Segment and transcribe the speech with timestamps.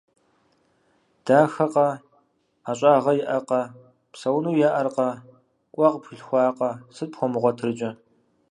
[1.25, 1.87] Дахэкъэ,
[2.63, 3.61] ӏэщӏагъэ иӏэкъэ,
[4.11, 5.09] псэуну еӏэркъэ,
[5.73, 6.69] къуэ къыпхуилъхуакъэ.
[6.95, 7.89] Сыт пхуэмыгъуэтыр иджы?